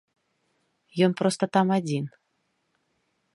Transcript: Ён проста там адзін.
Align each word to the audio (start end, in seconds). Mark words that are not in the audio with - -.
Ён 1.07 1.11
проста 1.19 1.43
там 1.59 1.67
адзін. 1.77 2.05